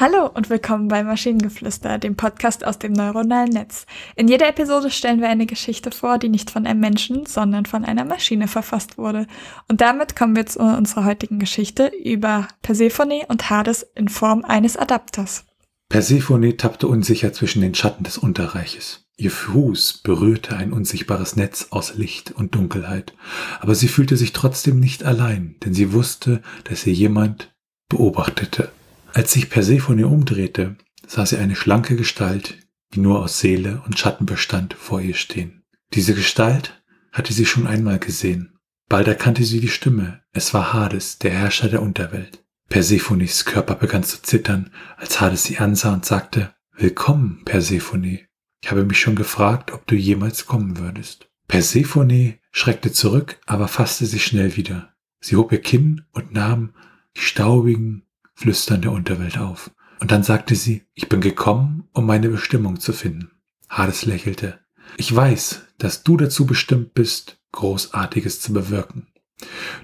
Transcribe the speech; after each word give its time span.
Hallo 0.00 0.30
und 0.32 0.48
willkommen 0.48 0.86
bei 0.86 1.02
Maschinengeflüster, 1.02 1.98
dem 1.98 2.14
Podcast 2.14 2.64
aus 2.64 2.78
dem 2.78 2.92
neuronalen 2.92 3.50
Netz. 3.50 3.84
In 4.14 4.28
jeder 4.28 4.48
Episode 4.48 4.92
stellen 4.92 5.20
wir 5.20 5.28
eine 5.28 5.44
Geschichte 5.44 5.90
vor, 5.90 6.18
die 6.18 6.28
nicht 6.28 6.52
von 6.52 6.68
einem 6.68 6.78
Menschen, 6.78 7.26
sondern 7.26 7.66
von 7.66 7.84
einer 7.84 8.04
Maschine 8.04 8.46
verfasst 8.46 8.96
wurde. 8.96 9.26
Und 9.66 9.80
damit 9.80 10.14
kommen 10.14 10.36
wir 10.36 10.46
zu 10.46 10.60
unserer 10.60 11.04
heutigen 11.04 11.40
Geschichte 11.40 11.90
über 12.04 12.46
Persephone 12.62 13.24
und 13.26 13.50
Hades 13.50 13.88
in 13.96 14.06
Form 14.08 14.44
eines 14.44 14.76
Adapters. 14.76 15.46
Persephone 15.88 16.56
tappte 16.56 16.86
unsicher 16.86 17.32
zwischen 17.32 17.60
den 17.60 17.74
Schatten 17.74 18.04
des 18.04 18.18
Unterreiches. 18.18 19.04
Ihr 19.16 19.32
Fuß 19.32 20.02
berührte 20.04 20.56
ein 20.56 20.72
unsichtbares 20.72 21.34
Netz 21.34 21.68
aus 21.70 21.96
Licht 21.96 22.30
und 22.30 22.54
Dunkelheit, 22.54 23.14
aber 23.58 23.74
sie 23.74 23.88
fühlte 23.88 24.16
sich 24.16 24.32
trotzdem 24.32 24.78
nicht 24.78 25.02
allein, 25.02 25.56
denn 25.64 25.74
sie 25.74 25.92
wusste, 25.92 26.40
dass 26.62 26.86
ihr 26.86 26.92
jemand 26.92 27.52
beobachtete. 27.88 28.70
Als 29.12 29.32
sich 29.32 29.50
Persephone 29.50 30.04
umdrehte, 30.04 30.76
sah 31.06 31.24
sie 31.24 31.38
eine 31.38 31.56
schlanke 31.56 31.96
Gestalt, 31.96 32.58
die 32.94 33.00
nur 33.00 33.20
aus 33.20 33.40
Seele 33.40 33.82
und 33.86 33.98
Schatten 33.98 34.26
bestand, 34.26 34.74
vor 34.74 35.00
ihr 35.00 35.14
stehen. 35.14 35.64
Diese 35.94 36.14
Gestalt 36.14 36.82
hatte 37.12 37.32
sie 37.32 37.46
schon 37.46 37.66
einmal 37.66 37.98
gesehen. 37.98 38.58
Bald 38.88 39.08
erkannte 39.08 39.44
sie 39.44 39.60
die 39.60 39.68
Stimme. 39.68 40.22
Es 40.32 40.54
war 40.54 40.72
Hades, 40.72 41.18
der 41.18 41.32
Herrscher 41.32 41.68
der 41.68 41.82
Unterwelt. 41.82 42.44
Persephones 42.68 43.44
Körper 43.44 43.74
begann 43.74 44.02
zu 44.02 44.20
zittern, 44.22 44.70
als 44.96 45.20
Hades 45.20 45.44
sie 45.44 45.58
ansah 45.58 45.94
und 45.94 46.04
sagte, 46.04 46.54
Willkommen, 46.76 47.42
Persephone. 47.44 48.20
Ich 48.62 48.70
habe 48.70 48.84
mich 48.84 49.00
schon 49.00 49.16
gefragt, 49.16 49.72
ob 49.72 49.86
du 49.86 49.94
jemals 49.94 50.46
kommen 50.46 50.78
würdest. 50.78 51.28
Persephone 51.48 52.38
schreckte 52.50 52.92
zurück, 52.92 53.40
aber 53.46 53.68
fasste 53.68 54.06
sich 54.06 54.24
schnell 54.24 54.56
wieder. 54.56 54.94
Sie 55.20 55.36
hob 55.36 55.50
ihr 55.52 55.60
Kinn 55.60 56.04
und 56.12 56.32
nahm 56.32 56.74
die 57.16 57.22
staubigen, 57.22 58.04
Flüstern 58.38 58.82
der 58.82 58.92
Unterwelt 58.92 59.36
auf. 59.36 59.72
Und 59.98 60.12
dann 60.12 60.22
sagte 60.22 60.54
sie, 60.54 60.84
ich 60.94 61.08
bin 61.08 61.20
gekommen, 61.20 61.88
um 61.92 62.06
meine 62.06 62.28
Bestimmung 62.28 62.78
zu 62.78 62.92
finden. 62.92 63.32
Hades 63.68 64.06
lächelte. 64.06 64.60
Ich 64.96 65.12
weiß, 65.12 65.62
dass 65.78 66.04
du 66.04 66.16
dazu 66.16 66.46
bestimmt 66.46 66.94
bist, 66.94 67.40
Großartiges 67.50 68.40
zu 68.40 68.52
bewirken. 68.52 69.08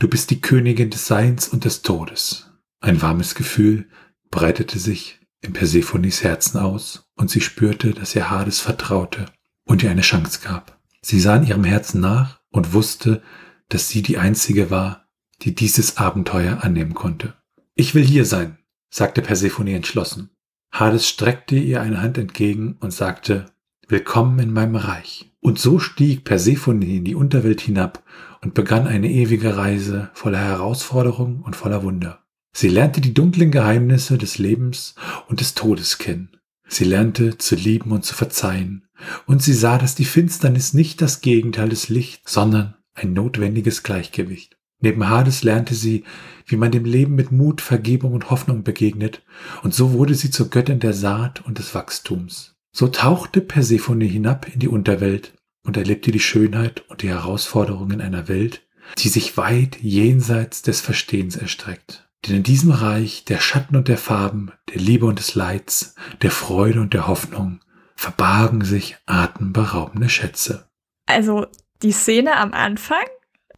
Du 0.00 0.08
bist 0.08 0.30
die 0.30 0.40
Königin 0.40 0.90
des 0.90 1.06
Seins 1.06 1.46
und 1.46 1.64
des 1.64 1.82
Todes. 1.82 2.50
Ein 2.80 3.00
warmes 3.00 3.36
Gefühl 3.36 3.88
breitete 4.32 4.80
sich 4.80 5.20
in 5.42 5.52
Persephones 5.52 6.24
Herzen 6.24 6.58
aus 6.58 7.08
und 7.14 7.30
sie 7.30 7.40
spürte, 7.40 7.94
dass 7.94 8.16
ihr 8.16 8.30
Hades 8.30 8.58
vertraute 8.58 9.26
und 9.64 9.84
ihr 9.84 9.92
eine 9.92 10.00
Chance 10.00 10.40
gab. 10.42 10.80
Sie 11.02 11.20
sah 11.20 11.36
in 11.36 11.46
ihrem 11.46 11.64
Herzen 11.64 12.00
nach 12.00 12.40
und 12.50 12.72
wusste, 12.72 13.22
dass 13.68 13.88
sie 13.88 14.02
die 14.02 14.18
einzige 14.18 14.72
war, 14.72 15.06
die 15.42 15.54
dieses 15.54 15.98
Abenteuer 15.98 16.64
annehmen 16.64 16.94
konnte. 16.94 17.39
Ich 17.74 17.94
will 17.94 18.04
hier 18.04 18.24
sein, 18.24 18.58
sagte 18.90 19.22
Persephone 19.22 19.68
entschlossen. 19.68 20.30
Hades 20.72 21.08
streckte 21.08 21.56
ihr 21.56 21.80
eine 21.80 22.02
Hand 22.02 22.18
entgegen 22.18 22.76
und 22.80 22.92
sagte, 22.92 23.46
Willkommen 23.88 24.38
in 24.38 24.52
meinem 24.52 24.76
Reich. 24.76 25.32
Und 25.40 25.58
so 25.58 25.78
stieg 25.78 26.24
Persephone 26.24 26.82
in 26.82 27.04
die 27.04 27.14
Unterwelt 27.14 27.60
hinab 27.60 28.04
und 28.40 28.54
begann 28.54 28.86
eine 28.86 29.10
ewige 29.10 29.56
Reise 29.56 30.10
voller 30.14 30.38
Herausforderungen 30.38 31.40
und 31.40 31.56
voller 31.56 31.82
Wunder. 31.82 32.24
Sie 32.52 32.68
lernte 32.68 33.00
die 33.00 33.14
dunklen 33.14 33.50
Geheimnisse 33.50 34.18
des 34.18 34.38
Lebens 34.38 34.94
und 35.28 35.40
des 35.40 35.54
Todes 35.54 35.98
kennen. 35.98 36.30
Sie 36.68 36.84
lernte 36.84 37.38
zu 37.38 37.56
lieben 37.56 37.90
und 37.90 38.04
zu 38.04 38.14
verzeihen. 38.14 38.86
Und 39.26 39.42
sie 39.42 39.54
sah, 39.54 39.78
dass 39.78 39.94
die 39.94 40.04
Finsternis 40.04 40.74
nicht 40.74 41.00
das 41.02 41.20
Gegenteil 41.20 41.68
des 41.68 41.88
Lichts, 41.88 42.32
sondern 42.32 42.76
ein 42.94 43.12
notwendiges 43.12 43.82
Gleichgewicht. 43.82 44.56
Neben 44.80 45.08
Hades 45.08 45.42
lernte 45.42 45.74
sie, 45.74 46.04
wie 46.46 46.56
man 46.56 46.72
dem 46.72 46.84
Leben 46.84 47.14
mit 47.14 47.32
Mut, 47.32 47.60
Vergebung 47.60 48.12
und 48.12 48.30
Hoffnung 48.30 48.62
begegnet, 48.62 49.22
und 49.62 49.74
so 49.74 49.92
wurde 49.92 50.14
sie 50.14 50.30
zur 50.30 50.48
Göttin 50.48 50.80
der 50.80 50.94
Saat 50.94 51.44
und 51.44 51.58
des 51.58 51.74
Wachstums. 51.74 52.56
So 52.72 52.88
tauchte 52.88 53.40
Persephone 53.40 54.00
hinab 54.02 54.46
in 54.52 54.60
die 54.60 54.68
Unterwelt 54.68 55.34
und 55.64 55.76
erlebte 55.76 56.10
die 56.12 56.20
Schönheit 56.20 56.88
und 56.88 57.02
die 57.02 57.08
Herausforderungen 57.08 58.00
einer 58.00 58.28
Welt, 58.28 58.66
die 58.98 59.08
sich 59.08 59.36
weit 59.36 59.78
jenseits 59.80 60.62
des 60.62 60.80
Verstehens 60.80 61.36
erstreckt. 61.36 62.08
Denn 62.26 62.36
in 62.36 62.42
diesem 62.42 62.70
Reich 62.70 63.24
der 63.24 63.38
Schatten 63.38 63.76
und 63.76 63.88
der 63.88 63.98
Farben, 63.98 64.52
der 64.72 64.80
Liebe 64.80 65.06
und 65.06 65.18
des 65.18 65.34
Leids, 65.34 65.94
der 66.22 66.30
Freude 66.30 66.80
und 66.80 66.94
der 66.94 67.06
Hoffnung 67.06 67.60
verbargen 67.96 68.64
sich 68.64 68.96
atemberaubende 69.06 70.08
Schätze. 70.08 70.68
Also 71.06 71.46
die 71.82 71.92
Szene 71.92 72.36
am 72.36 72.52
Anfang 72.52 73.04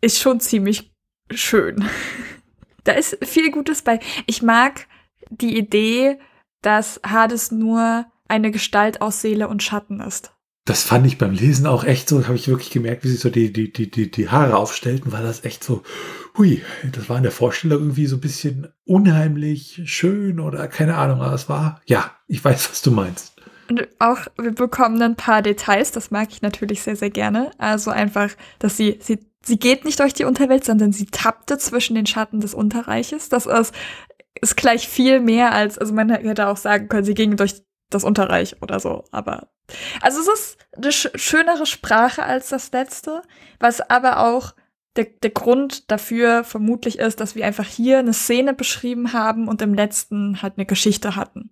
ist 0.01 0.21
schon 0.21 0.41
ziemlich 0.41 0.92
schön. 1.39 1.85
Da 2.85 2.93
ist 2.93 3.19
viel 3.23 3.51
Gutes 3.51 3.83
bei. 3.83 4.01
Ich 4.27 4.43
mag 4.43 4.87
die 5.31 5.57
Idee, 5.57 6.19
dass 6.63 7.01
Hades 7.05 7.51
nur 7.51 8.07
eine 8.29 8.51
Gestalt 8.51 9.01
aus 9.01 9.21
Seele 9.21 9.49
und 9.49 9.63
Schatten 9.63 10.01
ist. 10.01 10.33
Das 10.65 10.85
fand 10.85 11.07
ich 11.07 11.19
beim 11.19 11.33
Lesen 11.33 11.67
auch 11.67 11.83
echt 11.83 12.09
so, 12.09 12.25
habe 12.25 12.37
ich 12.37 12.47
wirklich 12.47 12.71
gemerkt, 12.71 13.03
wie 13.03 13.09
sich 13.09 13.19
so 13.19 13.31
die, 13.31 13.53
die, 13.53 13.73
die, 13.73 13.91
die, 13.91 14.11
die 14.11 14.29
Haare 14.29 14.57
aufstellten, 14.57 15.11
war 15.11 15.23
das 15.23 15.45
echt 15.45 15.65
so, 15.65 15.83
hui, 16.39 16.63
das 16.93 17.09
war 17.09 17.17
in 17.17 17.25
der 17.25 17.33
Vorstellung 17.33 17.81
irgendwie 17.81 18.07
so 18.07 18.17
ein 18.17 18.21
bisschen 18.21 18.69
unheimlich, 18.85 19.83
schön 19.87 20.39
oder 20.39 20.69
keine 20.69 20.97
Ahnung, 20.97 21.21
aber 21.21 21.35
es 21.35 21.49
war, 21.49 21.81
ja, 21.87 22.13
ich 22.29 22.45
weiß, 22.45 22.71
was 22.71 22.81
du 22.81 22.93
meinst. 22.93 23.32
Und 23.73 23.89
auch, 23.99 24.27
wir 24.39 24.53
bekommen 24.53 25.01
ein 25.01 25.17
paar 25.17 25.41
Details, 25.41 25.93
das 25.93 26.11
mag 26.11 26.29
ich 26.31 26.43
natürlich 26.43 26.83
sehr, 26.83 26.95
sehr 26.95 27.09
gerne. 27.09 27.53
Also 27.57 27.91
einfach, 27.91 28.31
dass 28.59 28.77
sie, 28.77 28.99
sie 29.01 29.19
sie 29.43 29.59
geht 29.59 29.87
nicht 29.87 29.99
durch 29.99 30.13
die 30.13 30.25
Unterwelt, 30.25 30.63
sondern 30.63 30.93
sie 30.93 31.07
tappte 31.07 31.57
zwischen 31.57 31.95
den 31.95 32.05
Schatten 32.05 32.41
des 32.41 32.53
Unterreiches. 32.53 33.31
Das 33.31 33.47
ist, 33.47 33.75
ist 34.39 34.57
gleich 34.59 34.87
viel 34.87 35.21
mehr 35.21 35.53
als, 35.53 35.79
also 35.79 35.95
man 35.95 36.11
hätte 36.11 36.49
auch 36.49 36.59
sagen 36.59 36.89
können, 36.89 37.05
sie 37.07 37.15
ging 37.15 37.37
durch 37.37 37.63
das 37.89 38.05
Unterreich 38.05 38.61
oder 38.61 38.79
so. 38.79 39.05
Aber 39.11 39.49
also 40.03 40.21
es 40.21 40.29
ist 40.29 40.59
eine 40.77 40.93
sch 40.93 41.09
schönere 41.15 41.65
Sprache 41.65 42.25
als 42.25 42.51
das 42.51 42.73
letzte, 42.73 43.23
was 43.59 43.81
aber 43.81 44.27
auch 44.27 44.55
der, 44.97 45.07
der 45.23 45.31
Grund 45.31 45.91
dafür 45.91 46.45
vermutlich 46.45 46.99
ist, 46.99 47.21
dass 47.21 47.35
wir 47.35 47.47
einfach 47.47 47.67
hier 47.67 47.99
eine 47.99 48.13
Szene 48.13 48.53
beschrieben 48.53 49.15
haben 49.15 49.49
und 49.49 49.63
im 49.63 49.73
letzten 49.73 50.43
halt 50.43 50.55
eine 50.59 50.67
Geschichte 50.67 51.17
hatten 51.17 51.51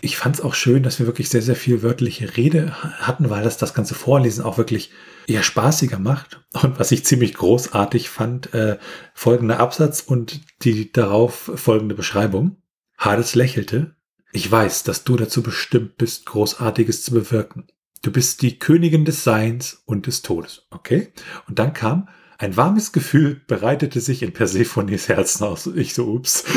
ich 0.00 0.16
fand 0.16 0.36
es 0.36 0.40
auch 0.40 0.54
schön, 0.54 0.82
dass 0.82 0.98
wir 0.98 1.06
wirklich 1.06 1.28
sehr, 1.28 1.42
sehr 1.42 1.56
viel 1.56 1.82
wörtliche 1.82 2.36
Rede 2.36 2.72
hatten, 3.00 3.30
weil 3.30 3.42
das 3.42 3.58
das 3.58 3.74
ganze 3.74 3.94
Vorlesen 3.94 4.44
auch 4.44 4.58
wirklich 4.58 4.90
eher 5.26 5.42
spaßiger 5.42 5.98
macht. 5.98 6.40
Und 6.62 6.78
was 6.78 6.92
ich 6.92 7.04
ziemlich 7.04 7.34
großartig 7.34 8.08
fand, 8.08 8.54
äh, 8.54 8.78
folgender 9.14 9.60
Absatz 9.60 10.00
und 10.00 10.40
die 10.62 10.92
darauf 10.92 11.50
folgende 11.54 11.94
Beschreibung. 11.94 12.56
Hades 12.98 13.34
lächelte. 13.34 13.94
Ich 14.32 14.50
weiß, 14.50 14.84
dass 14.84 15.04
du 15.04 15.16
dazu 15.16 15.42
bestimmt 15.42 15.96
bist, 15.96 16.26
Großartiges 16.26 17.02
zu 17.02 17.12
bewirken. 17.12 17.66
Du 18.02 18.12
bist 18.12 18.42
die 18.42 18.58
Königin 18.58 19.04
des 19.04 19.24
Seins 19.24 19.82
und 19.86 20.06
des 20.06 20.22
Todes. 20.22 20.66
Okay? 20.70 21.12
Und 21.48 21.58
dann 21.58 21.72
kam, 21.72 22.08
ein 22.38 22.56
warmes 22.56 22.92
Gefühl 22.92 23.40
bereitete 23.46 24.00
sich 24.00 24.22
in 24.22 24.32
Persephones 24.32 25.08
Herzen 25.08 25.44
aus. 25.44 25.66
Ich 25.66 25.94
so, 25.94 26.06
ups. 26.06 26.44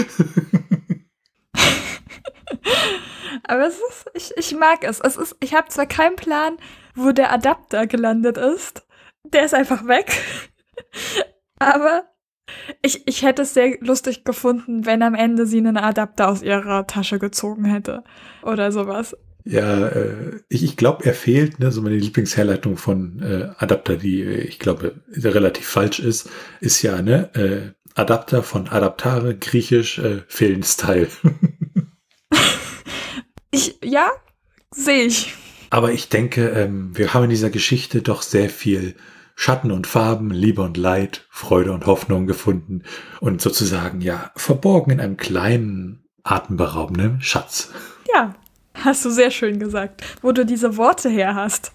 Aber 3.50 3.66
es 3.66 3.80
ist, 3.90 4.06
ich, 4.14 4.38
ich 4.38 4.56
mag 4.56 4.84
es. 4.84 5.00
Es 5.00 5.18
ist, 5.18 5.36
ich 5.40 5.56
habe 5.56 5.70
zwar 5.70 5.88
keinen 5.88 6.16
Plan, 6.16 6.58
wo 6.94 7.12
der 7.12 7.34
Adapter 7.34 7.88
gelandet 7.88 8.38
ist. 8.38 8.86
Der 9.24 9.44
ist 9.44 9.56
einfach 9.56 9.88
weg. 9.88 10.12
Aber 11.60 12.04
ich, 12.84 13.08
ich 13.08 13.24
hätte 13.24 13.42
es 13.42 13.56
sehr 13.56 13.78
lustig 13.82 14.24
gefunden, 14.24 14.86
wenn 14.86 15.02
am 15.02 15.16
Ende 15.16 15.48
sie 15.48 15.58
einen 15.58 15.78
Adapter 15.78 16.30
aus 16.30 16.44
ihrer 16.44 16.86
Tasche 16.86 17.18
gezogen 17.18 17.66
hätte. 17.66 18.04
Oder 18.44 18.72
sowas. 18.72 19.18
Ja, 19.46 19.88
äh, 19.88 20.42
ich, 20.48 20.64
ich 20.64 20.78
glaube, 20.78 21.06
er 21.06 21.16
fehlt, 21.16 21.60
ne, 21.60 21.72
so 21.72 21.82
meine 21.82 21.96
Lieblingsherleitung 21.96 22.78
von 22.78 23.20
äh, 23.24 23.50
Adapter, 23.58 23.98
die 23.98 24.22
äh, 24.22 24.42
ich 24.42 24.60
glaube 24.60 25.02
relativ 25.12 25.68
falsch 25.68 26.00
ist, 26.00 26.30
ist 26.60 26.84
ja, 26.84 27.02
ne, 27.02 27.34
äh, 27.34 28.00
Adapter 28.00 28.44
von 28.44 28.68
Adaptare, 28.68 29.36
griechisch, 29.36 29.98
äh, 29.98 30.22
Fehlen-Style. 30.28 31.08
Ich, 31.08 31.20
ja, 33.90 34.12
sehe 34.72 35.04
ich. 35.04 35.34
Aber 35.70 35.92
ich 35.92 36.10
denke, 36.10 36.50
ähm, 36.50 36.98
wir 36.98 37.14
haben 37.14 37.26
in 37.26 37.30
dieser 37.30 37.50
Geschichte 37.50 38.02
doch 38.02 38.22
sehr 38.22 38.50
viel 38.50 38.96
Schatten 39.36 39.72
und 39.72 39.88
Farben, 39.88 40.32
Liebe 40.32 40.62
und 40.62 40.78
Leid, 40.78 41.26
Freude 41.30 41.72
und 41.72 41.86
Hoffnung 41.86 42.28
gefunden 42.28 42.84
und 43.22 43.42
sozusagen 43.42 44.02
ja 44.02 44.32
verborgen 44.36 44.92
in 44.92 45.00
einem 45.00 45.18
kleinen, 45.18 46.04
atemberaubenden 46.24 47.22
Schatz. 47.22 47.72
Ja, 48.14 48.36
hast 48.74 49.06
du 49.06 49.10
sehr 49.10 49.32
schön 49.32 49.60
gesagt, 49.60 50.04
wo 50.22 50.32
du 50.32 50.46
diese 50.46 50.76
Worte 50.76 51.10
her 51.10 51.36
hast. 51.36 51.72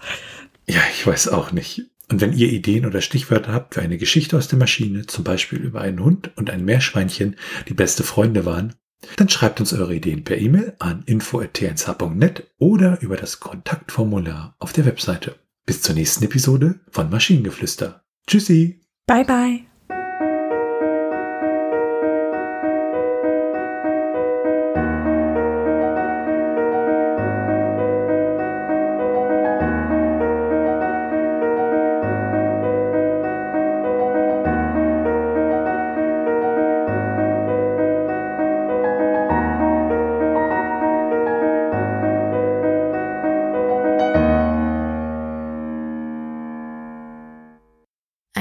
Ja, 0.67 0.81
ich 0.93 1.07
weiß 1.07 1.29
auch 1.29 1.53
nicht. 1.53 1.83
Und 2.11 2.21
wenn 2.21 2.35
ihr 2.35 2.51
Ideen 2.51 2.85
oder 2.85 3.01
Stichwörter 3.01 3.53
habt 3.53 3.75
für 3.75 3.81
eine 3.81 3.97
Geschichte 3.97 4.37
aus 4.37 4.49
der 4.49 4.59
Maschine, 4.59 5.07
zum 5.07 5.25
Beispiel 5.25 5.59
über 5.59 5.81
einen 5.81 6.05
Hund 6.05 6.33
und 6.37 6.51
ein 6.51 6.65
Meerschweinchen, 6.65 7.37
die 7.69 7.75
beste 7.75 8.03
Freunde 8.03 8.45
waren, 8.45 8.75
dann 9.17 9.29
schreibt 9.29 9.61
uns 9.61 9.73
eure 9.73 9.95
Ideen 9.95 10.25
per 10.25 10.39
E-Mail 10.39 10.75
an 10.79 11.03
info.tnsh.net 11.07 12.51
oder 12.59 13.01
über 13.01 13.17
das 13.17 13.41
Kontaktformular 13.41 14.57
auf 14.59 14.73
der 14.73 14.87
Webseite. 14.87 15.37
Bis 15.67 15.83
zur 15.83 15.95
nächsten 15.95 16.25
Episode 16.25 16.81
von 16.91 17.11
Maschinengeflüster. 17.11 18.05
Tschüssi. 18.27 18.81
Bye 19.07 19.25
bye. 19.25 19.74